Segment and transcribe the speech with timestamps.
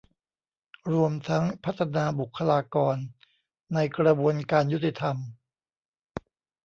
[0.93, 2.97] รวมทั้งพัฒนาบุคลากร
[3.73, 5.17] ในกระบวนการยุติธรรม